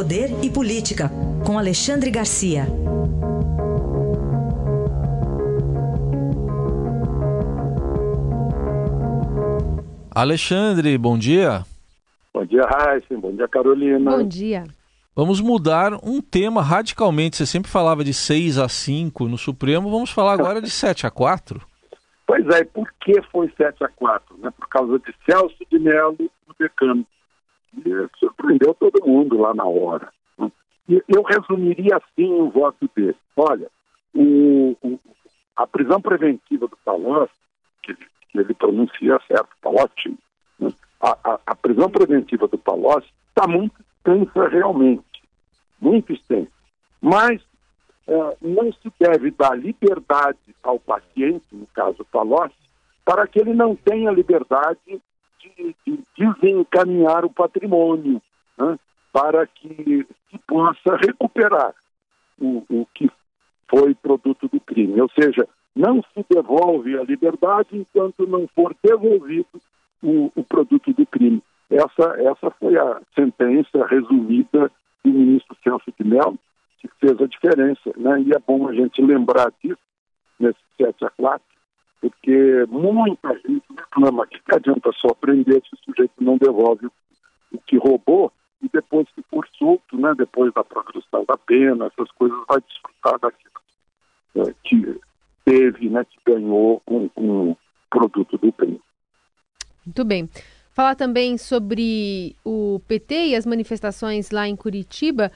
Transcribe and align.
Poder 0.00 0.30
e 0.42 0.48
Política, 0.48 1.10
com 1.46 1.58
Alexandre 1.58 2.10
Garcia. 2.10 2.64
Alexandre, 10.10 10.96
bom 10.96 11.18
dia. 11.18 11.66
Bom 12.32 12.46
dia, 12.46 12.62
Raíssa. 12.62 13.14
Bom 13.18 13.36
dia, 13.36 13.46
Carolina. 13.46 14.10
Bom 14.10 14.26
dia. 14.26 14.64
Vamos 15.14 15.38
mudar 15.42 15.92
um 16.02 16.22
tema 16.22 16.62
radicalmente. 16.62 17.36
Você 17.36 17.44
sempre 17.44 17.70
falava 17.70 18.02
de 18.02 18.14
6 18.14 18.56
a 18.56 18.70
5 18.70 19.28
no 19.28 19.36
Supremo, 19.36 19.90
vamos 19.90 20.10
falar 20.10 20.32
agora 20.32 20.62
de 20.62 20.70
7 20.72 21.06
a 21.06 21.10
4. 21.10 21.60
Pois 22.26 22.48
é, 22.48 22.64
por 22.64 22.90
que 23.02 23.20
foi 23.30 23.52
7 23.54 23.84
a 23.84 23.88
4? 23.88 24.38
Né? 24.38 24.50
Por 24.58 24.66
causa 24.66 24.98
de 24.98 25.14
Celso 25.26 25.58
de 25.70 25.78
Mello 25.78 26.16
no 26.18 26.54
decano. 26.58 27.06
Surpreendeu 28.18 28.74
todo 28.74 29.06
mundo 29.06 29.38
lá 29.38 29.54
na 29.54 29.64
hora. 29.64 30.12
E 30.88 31.02
eu 31.08 31.22
resumiria 31.22 31.96
assim 31.96 32.32
o 32.32 32.50
voto 32.50 32.90
dele. 32.96 33.16
Olha, 33.36 33.70
o, 34.12 34.76
o, 34.82 34.98
a 35.56 35.66
prisão 35.66 36.00
preventiva 36.00 36.66
do 36.66 36.76
Palocci, 36.84 37.32
que, 37.82 37.94
que 37.94 38.38
ele 38.38 38.52
pronuncia 38.54 39.20
certo, 39.28 39.48
está 39.54 39.70
ótimo. 39.70 40.18
Né? 40.58 40.72
A, 41.00 41.16
a, 41.24 41.40
a 41.46 41.54
prisão 41.54 41.88
preventiva 41.88 42.48
do 42.48 42.58
Palocci 42.58 43.08
está 43.28 43.46
muito 43.46 43.74
extensa 43.80 44.48
realmente, 44.48 45.22
muito 45.80 46.12
extensa. 46.12 46.50
Mas 47.00 47.40
é, 48.08 48.36
não 48.42 48.72
se 48.72 48.92
deve 48.98 49.30
dar 49.30 49.56
liberdade 49.56 50.38
ao 50.62 50.80
paciente, 50.80 51.44
no 51.52 51.66
caso 51.68 52.04
Palocci, 52.10 52.56
para 53.04 53.26
que 53.28 53.38
ele 53.38 53.54
não 53.54 53.76
tenha 53.76 54.10
liberdade 54.10 55.00
de, 55.60 55.76
de 55.86 56.04
desencaminhar 56.16 57.24
o 57.24 57.30
patrimônio, 57.30 58.20
né, 58.58 58.78
para 59.12 59.46
que 59.46 60.06
se 60.30 60.38
possa 60.46 60.96
recuperar 60.96 61.74
o, 62.38 62.64
o 62.68 62.86
que 62.94 63.10
foi 63.68 63.94
produto 63.94 64.48
do 64.48 64.60
crime. 64.60 65.00
Ou 65.00 65.10
seja, 65.10 65.46
não 65.74 66.02
se 66.02 66.24
devolve 66.28 66.98
a 66.98 67.04
liberdade 67.04 67.68
enquanto 67.72 68.26
não 68.26 68.48
for 68.48 68.74
devolvido 68.82 69.60
o, 70.02 70.30
o 70.34 70.44
produto 70.44 70.92
do 70.92 71.06
crime. 71.06 71.42
Essa, 71.70 72.16
essa 72.18 72.50
foi 72.58 72.76
a 72.76 73.00
sentença 73.14 73.86
resumida 73.86 74.70
do 75.04 75.10
ministro 75.10 75.56
Celso 75.62 75.92
de 75.98 76.06
Mello, 76.06 76.38
que 76.78 76.88
fez 76.98 77.20
a 77.20 77.26
diferença. 77.26 77.92
Né? 77.96 78.22
E 78.22 78.32
é 78.32 78.38
bom 78.38 78.68
a 78.68 78.74
gente 78.74 79.00
lembrar 79.00 79.52
disso 79.62 79.78
nesse 80.38 80.58
7 80.76 81.04
a 81.04 81.10
4, 81.10 81.42
porque 82.00 82.64
muita 82.68 83.34
gente 83.46 83.64
reclama 83.76 84.26
que 84.26 84.40
adianta 84.54 84.90
só 84.92 85.08
prender 85.14 85.62
se 85.62 85.74
o 85.74 85.78
sujeito 85.84 86.14
não 86.20 86.38
devolve 86.38 86.86
o 87.52 87.58
que 87.66 87.76
roubou 87.76 88.32
e 88.62 88.68
depois 88.72 89.06
que 89.14 89.22
for 89.30 89.46
solto, 89.58 89.96
né, 89.96 90.14
depois 90.16 90.52
da 90.54 90.62
progressão 90.62 91.24
da 91.26 91.36
pena, 91.36 91.86
essas 91.86 92.10
coisas, 92.12 92.38
vai 92.48 92.60
desfrutar 92.60 93.18
daquilo 93.18 93.50
é, 94.36 94.54
que 94.64 95.00
teve, 95.44 95.88
né, 95.88 96.04
que 96.04 96.18
ganhou 96.26 96.80
com, 96.84 97.10
o 97.16 97.56
produto 97.90 98.38
do 98.38 98.52
crime. 98.52 98.80
Muito 99.84 100.04
bem. 100.04 100.28
Falar 100.72 100.94
também 100.94 101.36
sobre 101.36 102.36
o 102.44 102.80
PT 102.86 103.28
e 103.28 103.36
as 103.36 103.44
manifestações 103.44 104.30
lá 104.30 104.46
em 104.46 104.54
Curitiba. 104.54 105.32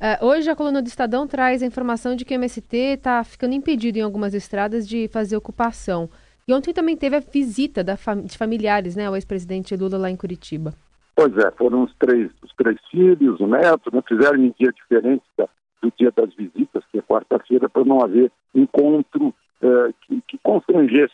Uh, 0.00 0.24
hoje 0.24 0.48
a 0.48 0.56
coluna 0.56 0.80
do 0.80 0.86
Estadão 0.86 1.26
traz 1.26 1.62
a 1.62 1.66
informação 1.66 2.16
de 2.16 2.24
que 2.24 2.32
o 2.32 2.36
MST 2.36 2.74
está 2.74 3.22
ficando 3.22 3.52
impedido 3.52 3.98
em 3.98 4.00
algumas 4.00 4.32
estradas 4.32 4.88
de 4.88 5.06
fazer 5.08 5.36
ocupação. 5.36 6.08
E 6.48 6.54
ontem 6.54 6.72
também 6.72 6.96
teve 6.96 7.16
a 7.16 7.20
visita 7.20 7.84
fam 7.98 8.22
de 8.22 8.38
familiares 8.38 8.96
né, 8.96 9.06
ao 9.06 9.14
ex-presidente 9.14 9.76
Lula 9.76 9.98
lá 9.98 10.10
em 10.10 10.16
Curitiba. 10.16 10.72
Pois 11.14 11.36
é, 11.36 11.50
foram 11.50 11.82
os 11.82 11.94
três, 11.98 12.30
os 12.42 12.50
três 12.54 12.78
filhos, 12.90 13.38
o 13.40 13.46
neto, 13.46 13.94
né, 13.94 14.02
fizeram 14.08 14.38
em 14.38 14.54
dia 14.58 14.72
diferente 14.72 15.22
da, 15.36 15.46
do 15.82 15.92
dia 15.98 16.10
das 16.16 16.32
visitas, 16.34 16.82
que 16.90 16.98
é 16.98 17.02
quarta-feira, 17.02 17.68
para 17.68 17.84
não 17.84 18.02
haver 18.02 18.32
encontro 18.54 19.34
eh, 19.60 19.92
que, 20.00 20.22
que 20.26 20.38
constrangesse 20.38 21.12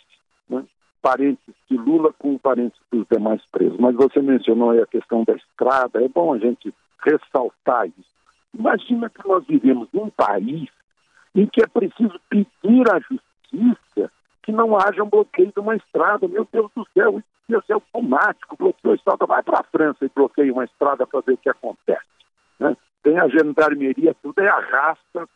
né, 0.48 0.64
parentes 1.02 1.54
de 1.68 1.76
Lula 1.76 2.12
com 2.16 2.38
parentes 2.38 2.80
dos 2.92 3.04
demais 3.10 3.42
presos. 3.50 3.80
Mas 3.80 3.96
você 3.96 4.22
mencionou 4.22 4.70
aí 4.70 4.80
a 4.80 4.86
questão 4.86 5.24
da 5.24 5.32
estrada, 5.32 6.00
é 6.00 6.08
bom 6.08 6.32
a 6.32 6.38
gente 6.38 6.72
ressaltar 7.04 7.88
isso. 7.88 8.15
Imagina 8.58 9.10
que 9.10 9.26
nós 9.26 9.44
vivemos 9.46 9.88
num 9.92 10.08
país 10.10 10.68
em 11.34 11.46
que 11.46 11.62
é 11.62 11.66
preciso 11.66 12.18
pedir 12.30 12.90
à 12.90 12.98
justiça 13.00 14.10
que 14.42 14.52
não 14.52 14.76
haja 14.76 15.02
um 15.02 15.10
bloqueio 15.10 15.52
de 15.52 15.60
uma 15.60 15.76
estrada. 15.76 16.26
Meu 16.26 16.48
Deus 16.50 16.70
do 16.74 16.86
céu, 16.94 17.18
isso 17.18 17.26
ia 17.48 17.60
ser 17.62 17.74
automático. 17.74 18.56
Bloqueou 18.56 18.92
a 18.92 18.96
estrada, 18.96 19.26
vai 19.26 19.42
para 19.42 19.60
a 19.60 19.64
França 19.64 20.04
e 20.04 20.10
bloqueia 20.14 20.52
uma 20.52 20.64
estrada 20.64 21.06
para 21.06 21.20
ver 21.20 21.34
o 21.34 21.38
que 21.38 21.50
acontece. 21.50 22.06
Né? 22.58 22.76
Tem 23.02 23.18
a 23.18 23.28
gendarmeria, 23.28 24.14
tudo 24.22 24.40
é 24.40 24.48
arrasta, 24.48 25.28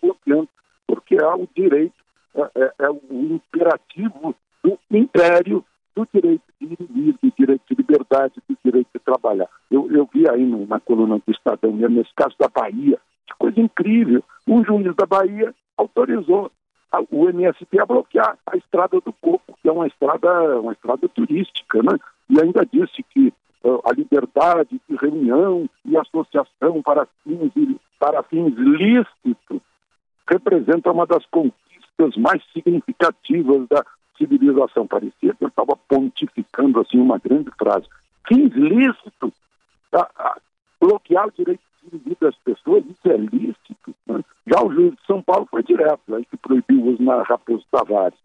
bloqueando, 0.00 0.48
porque 0.86 1.16
é 1.16 1.26
o 1.26 1.48
direito, 1.54 1.94
é, 2.34 2.42
é, 2.54 2.72
é 2.80 2.90
o 2.90 3.00
imperativo 3.10 4.34
do 4.62 4.78
império 4.90 5.64
do 5.94 6.06
direito 6.12 6.42
de 6.60 6.66
ir, 6.66 7.16
do 7.22 7.32
direito 7.36 7.62
de 7.68 7.74
liberdade, 7.74 8.34
do 8.48 8.56
direito 8.64 8.88
de 8.94 9.00
trabalhar. 9.00 9.48
Eu, 9.70 9.90
eu 9.90 10.08
vi 10.12 10.28
aí 10.28 10.44
no, 10.44 10.66
na 10.66 10.80
coluna 10.80 11.16
do 11.18 11.32
Estadão, 11.32 11.72
mesmo, 11.72 11.96
nesse 11.96 12.14
caso 12.14 12.34
da 12.38 12.48
Bahia, 12.48 12.98
que 13.26 13.34
coisa 13.38 13.60
incrível. 13.60 14.22
Um 14.46 14.64
juiz 14.64 14.94
da 14.94 15.06
Bahia 15.06 15.54
autorizou 15.76 16.50
a, 16.92 17.00
o 17.10 17.28
MST 17.28 17.80
a 17.80 17.86
bloquear 17.86 18.38
a 18.46 18.56
estrada 18.56 19.00
do 19.00 19.12
Coco, 19.12 19.56
que 19.60 19.68
é 19.68 19.72
uma 19.72 19.86
estrada, 19.86 20.60
uma 20.60 20.72
estrada 20.72 21.08
turística, 21.08 21.82
né? 21.82 21.98
E 22.28 22.40
ainda 22.40 22.66
disse 22.66 23.02
que 23.10 23.32
uh, 23.64 23.80
a 23.84 23.92
liberdade 23.92 24.80
de 24.88 24.96
reunião 24.96 25.68
e 25.84 25.96
associação 25.96 26.82
para 26.82 27.06
fins, 27.24 27.52
para 27.98 28.22
fins 28.24 28.54
lícitos 28.54 29.60
representa 30.28 30.92
uma 30.92 31.06
das 31.06 31.24
conquistas 31.26 32.16
mais 32.16 32.42
significativas 32.52 33.66
da 33.68 33.84
civilização. 34.20 34.86
Parecia 34.86 35.34
que 35.34 35.44
eu 35.44 35.48
estava 35.48 35.74
pontificando 35.88 36.80
assim 36.80 36.98
uma 36.98 37.18
grande 37.18 37.50
frase. 37.58 37.86
Fins 38.28 38.52
lícitos, 38.52 39.32
a, 39.92 40.02
a, 40.16 40.36
bloquear 40.78 41.28
o 41.28 41.32
direito 41.32 41.60
de 41.90 41.98
vida 41.98 42.16
das 42.20 42.36
pessoas, 42.36 42.84
isso 42.84 43.10
é 43.10 43.16
lícito. 43.16 43.94
Né? 44.06 44.22
Já 44.46 44.62
o 44.62 44.72
juiz 44.72 44.92
de 44.92 45.06
São 45.06 45.22
Paulo 45.22 45.48
foi 45.50 45.62
direto, 45.62 46.14
aí 46.14 46.24
que 46.26 46.36
proibiu 46.36 46.80
o 46.80 46.92
uso 46.92 47.02
na 47.02 47.22
Raposo 47.22 47.64
Tavares. 47.70 48.18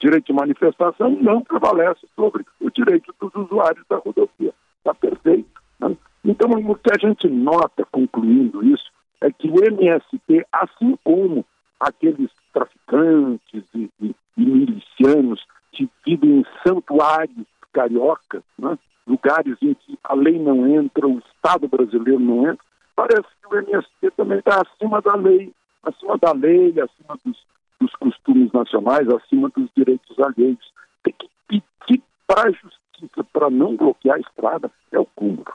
Direito 0.00 0.26
de 0.26 0.32
manifestação 0.32 1.10
não 1.10 1.42
prevalece 1.42 2.06
sobre 2.16 2.44
o 2.60 2.70
direito 2.70 3.14
dos 3.20 3.32
usuários 3.34 3.84
da 3.88 3.98
rodovia. 3.98 4.52
Está 4.78 4.94
perfeito. 4.94 5.60
Né? 5.78 5.96
Então, 6.24 6.50
o 6.50 6.74
que 6.74 6.90
a 6.90 6.98
gente 6.98 7.28
nota, 7.28 7.86
concluindo 7.92 8.64
isso, 8.64 8.90
é 9.20 9.30
que 9.30 9.48
o 9.48 9.64
MST, 9.64 10.44
assim 10.52 10.98
como 11.04 11.44
aqueles 11.78 12.30
traficantes 12.62 13.64
e, 13.74 13.90
e, 14.00 14.14
e 14.36 14.44
milicianos 14.44 15.44
que 15.72 15.88
vivem 16.06 16.40
em 16.40 16.46
santuários 16.66 17.46
cariocas, 17.72 18.42
né? 18.58 18.78
lugares 19.06 19.56
em 19.62 19.74
que 19.74 19.98
a 20.04 20.14
lei 20.14 20.38
não 20.38 20.66
entra, 20.66 21.06
o 21.06 21.18
Estado 21.18 21.66
brasileiro 21.68 22.20
não 22.20 22.48
entra, 22.50 22.64
parece 22.94 23.28
que 23.40 23.46
o 23.48 23.58
MST 23.58 24.10
também 24.16 24.38
está 24.38 24.62
acima 24.62 25.00
da 25.00 25.14
lei, 25.14 25.52
acima 25.82 26.18
da 26.18 26.32
lei, 26.32 26.74
acima 26.80 27.18
dos, 27.24 27.36
dos 27.80 27.94
costumes 27.96 28.52
nacionais, 28.52 29.08
acima 29.08 29.48
dos 29.56 29.68
direitos 29.76 30.16
alheios. 30.20 30.72
Tem 31.02 31.14
que 31.18 31.28
pedir 31.48 32.02
para 32.26 32.48
a 32.48 32.52
justiça 32.52 33.24
para 33.32 33.50
não 33.50 33.76
bloquear 33.76 34.16
a 34.16 34.20
estrada, 34.20 34.70
é 34.92 34.98
o 34.98 35.06
cúmulo. 35.06 35.52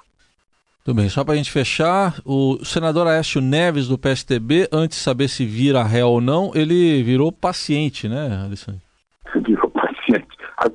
Tudo 0.87 1.01
bem, 1.01 1.09
só 1.09 1.21
para 1.21 1.33
a 1.33 1.35
gente 1.35 1.51
fechar, 1.51 2.13
o 2.25 2.63
senador 2.63 3.07
Aécio 3.07 3.41
Neves 3.41 3.89
do 3.89 3.97
PSTB, 3.97 4.69
antes 4.71 4.97
de 4.97 5.03
saber 5.03 5.27
se 5.27 5.45
vira 5.45 5.83
réu 5.83 6.07
ou 6.07 6.21
não, 6.21 6.49
ele 6.55 7.03
virou 7.03 7.29
paciente, 7.29 8.07
né, 8.07 8.41
Alessandro? 8.45 8.79
Virou 9.45 9.69
paciente. 9.69 10.27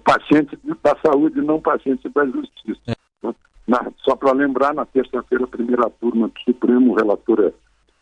Paciente 0.05 0.59
da 0.85 0.95
saúde, 1.03 1.41
não 1.41 1.59
paciente 1.59 2.07
da 2.11 2.27
justiça. 2.27 2.79
É. 2.89 2.95
Na, 3.67 3.91
só 4.05 4.15
para 4.15 4.33
lembrar, 4.33 4.75
na 4.75 4.85
terça-feira, 4.85 5.47
primeira 5.47 5.89
turma 5.99 6.29
do 6.29 6.41
Supremo, 6.41 6.93
o 6.93 6.95
relator 6.95 7.51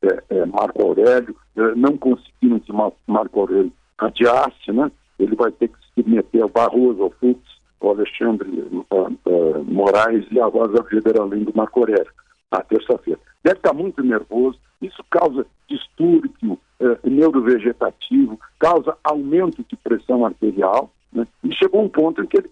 é, 0.03 0.09
é, 0.09 0.39
é 0.39 0.47
Marco 0.47 0.83
Aurélio, 0.83 1.37
não 1.77 1.97
conseguiram 1.97 2.59
que 2.59 2.73
Marco 3.07 3.39
Aurélio 3.39 3.73
adiasse, 3.99 4.73
né? 4.73 4.91
Ele 5.17 5.37
vai 5.37 5.53
ter 5.53 5.69
que 5.69 5.79
se 5.95 6.11
meter 6.11 6.43
ao 6.43 6.49
Barroso, 6.49 7.05
ao 7.05 7.11
Fux, 7.21 7.39
o 7.81 7.91
Alexandre 7.91 8.49
uh, 8.49 8.85
uh, 8.91 9.65
Moraes 9.65 10.27
e 10.31 10.41
a 10.41 10.47
Rosa 10.47 10.85
além 11.21 11.45
do 11.45 11.53
Marco 11.55 11.81
Aurélio, 11.81 12.13
na 12.51 12.61
terça-feira. 12.61 13.21
Deve 13.43 13.57
estar 13.57 13.73
muito 13.73 14.03
nervoso, 14.03 14.59
isso 14.83 15.03
causa 15.11 15.47
distúrbio 15.69 16.53
uh, 16.53 17.09
neurovegetativo, 17.11 18.39
causa 18.59 18.97
aumento 19.03 19.65
de 19.69 19.77
pressão 19.77 20.27
arterial, 20.27 20.91
né? 21.13 21.27
e 21.43 21.55
chegou 21.55 21.83
um 21.83 21.89
ponto 21.89 22.23
em 22.23 22.27
que 22.27 22.39
ele 22.39 22.51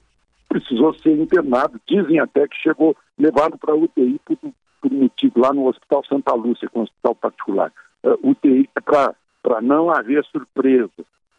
precisou 0.49 0.95
ser 0.95 1.19
internado. 1.19 1.81
Dizem 1.87 2.19
até 2.19 2.49
que 2.49 2.57
chegou 2.57 2.97
levado 3.19 3.59
para 3.59 3.75
UTI 3.75 4.21
por, 4.25 4.39
por 4.81 4.91
motivo 4.91 5.41
lá 5.41 5.53
no 5.53 5.67
Hospital 5.67 6.05
Santa 6.07 6.35
Lúcia, 6.35 6.69
que 6.69 6.77
é 6.77 6.81
um 6.81 6.85
hospital 6.85 7.15
particular. 7.15 7.73
Uh, 8.03 8.31
UTI 8.31 8.69
é 8.75 8.81
para 8.81 9.61
não 9.61 9.91
haver 9.91 10.25
surpresa. 10.25 10.91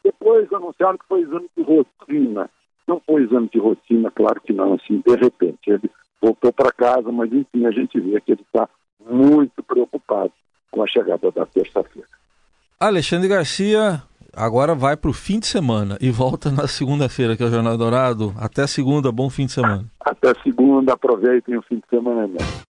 Depois 0.03 0.51
anunciaram 0.53 0.97
que 0.97 1.07
foi 1.07 1.21
exame 1.21 1.50
de 1.57 1.63
rotina. 1.63 2.50
Não 2.89 3.00
foi 3.06 3.21
exame 3.21 3.47
de 3.53 3.59
rotina, 3.59 4.09
claro 4.09 4.41
que 4.41 4.51
não, 4.51 4.74
assim, 4.74 5.03
de 5.06 5.15
repente. 5.15 5.69
Ele 5.69 5.91
voltou 6.19 6.51
para 6.51 6.71
casa, 6.71 7.12
mas 7.12 7.31
enfim, 7.31 7.68
a 7.68 7.71
gente 7.71 8.00
vê 8.00 8.19
que 8.19 8.31
ele 8.31 8.41
está 8.41 8.68
muito 9.07 9.62
preocupados 9.62 10.33
com 10.71 10.81
a 10.81 10.88
chegada 10.88 11.30
da 11.30 11.45
terça-feira. 11.45 12.07
Alexandre 12.80 13.27
Garcia 13.27 14.01
agora 14.36 14.74
vai 14.74 14.97
para 14.97 15.12
o 15.12 15.13
fim 15.13 15.39
de 15.39 15.45
semana 15.45 16.00
e 16.01 16.09
volta 16.09 16.50
na 16.50 16.68
segunda-feira, 16.68 17.38
que 17.38 17.44
é 17.44 17.45
o 17.45 17.51
Jornal 17.51 17.77
Dourado. 17.77 18.33
Até 18.39 18.65
segunda, 18.65 19.12
bom 19.12 19.30
fim 19.30 19.45
de 19.45 19.51
semana. 19.51 19.85
Até 20.00 20.33
segunda, 20.42 20.94
aproveitem 20.94 21.57
o 21.57 21.62
fim 21.62 21.75
de 21.75 21.88
semana 21.92 22.27
mesmo. 22.27 22.63